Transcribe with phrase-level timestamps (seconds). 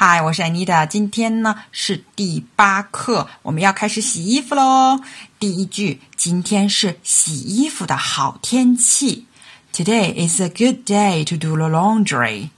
[0.00, 0.86] 嗨，我是安妮的。
[0.86, 5.00] 今天呢是第八课，我们要开始洗衣服喽。
[5.40, 9.26] 第一句，今天是洗衣服的好天气。
[9.72, 12.50] Today is a good day to do the laundry.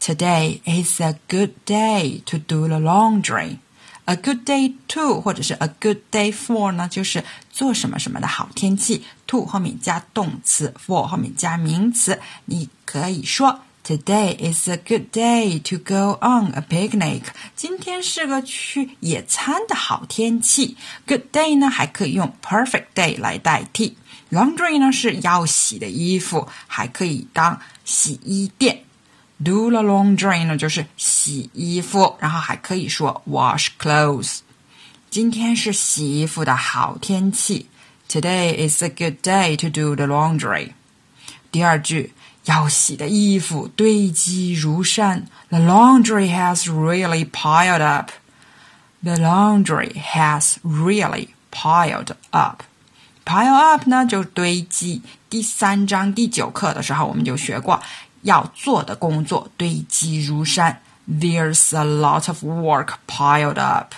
[0.00, 3.56] Today is a good day to do the laundry.
[4.04, 9.04] A good day to 或者是 a good day for 呢，就是做什么什么的好天气。
[9.26, 12.20] to 后面加动词，for 后面加名词。
[12.44, 13.62] 你可以说。
[13.87, 17.23] Today is a good day to go on a picnic.
[17.53, 20.77] 今天是个去野餐的好天气。
[21.05, 23.97] Good day 呢，还可以用 perfect day 来代替。
[24.31, 28.85] Laundry 呢是要洗的衣服，还可以当洗衣店。
[29.43, 34.39] Do the laundry 呢就是洗衣服，然后还可以说 wash clothes。
[35.09, 37.67] 今天是洗衣服的好天气。
[38.07, 40.71] Today is a good day to do the laundry.
[41.51, 42.13] 第二句。
[42.47, 45.25] 要洗的衣服堆积如山。
[45.49, 48.11] The laundry has really piled up.
[49.01, 52.63] The laundry has really piled up.
[53.25, 55.01] Pile up 呢，就是堆积。
[55.29, 57.81] 第三章第九课的时候，我们就学过，
[58.21, 60.81] 要做的工作堆积如山。
[61.09, 63.93] There's a lot of work piled up.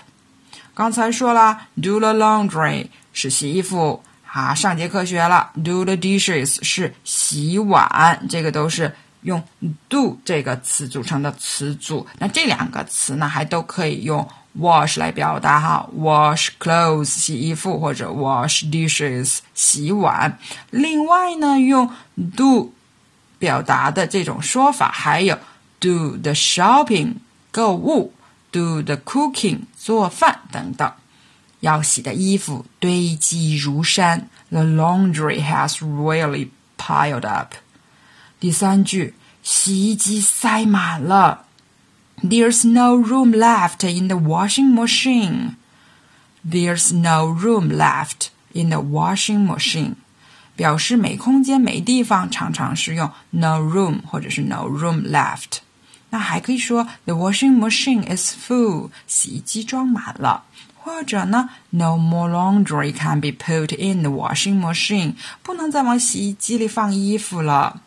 [0.73, 4.03] 刚才说了，do the laundry 是洗衣服。
[4.32, 9.42] 好，上节课学了，do the dishes 是洗碗，这个都是用
[9.88, 12.06] do 这个词组成的词组。
[12.20, 14.24] 那这两个词呢，还都可以用
[14.56, 20.38] wash 来表达哈，wash clothes 洗衣服，或者 wash dishes 洗碗。
[20.70, 21.90] 另外呢，用
[22.36, 22.72] do
[23.40, 25.36] 表达的这种说法还有
[25.80, 27.14] do the shopping
[27.50, 28.14] 购物
[28.52, 30.92] ，do the cooking 做饭等等。
[31.61, 37.53] 要洗的衣服堆积如山，The laundry has really piled up。
[38.39, 41.45] 第三句，洗衣机塞满了，
[42.21, 49.95] There's no room left in the washing machine。There's no room left in the washing machine，
[50.55, 55.59] 表示没空间、没地方，常常是用 no room 或者是 no room left。
[56.11, 60.43] 那还可以说 The washing machine is full，洗衣机装满了。
[60.82, 67.82] 或者呢，No more laundry can be put in the washing machine，不能再往洗衣机里放衣服了。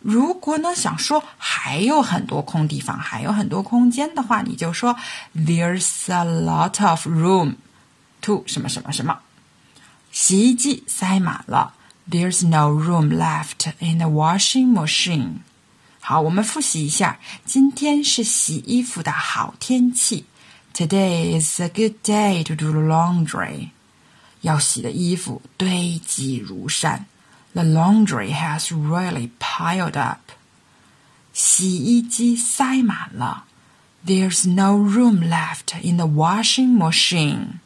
[0.00, 4.96] 如果呢想说还有很多空地方，还有很多空间的话，你就说
[5.34, 7.56] There's a lot of room
[8.22, 9.18] to 什么什么什么，
[10.12, 11.74] 洗衣机塞满了。
[12.08, 15.40] There's no room left in the washing machine。
[16.00, 20.24] 好，我们复习一下，今天是洗衣服的好天气。
[20.73, 23.69] Today is a good day to do the laundry.
[24.41, 27.05] 要洗的衣服堆积如山。
[27.53, 30.33] The laundry has really piled up.
[31.33, 33.45] 洗衣机塞满了。
[34.05, 37.59] There's no room left in the washing machine.